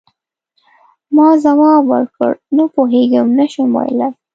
[1.15, 4.11] ما ځواب ورکړ: نه پوهیږم، نه شم ویلای.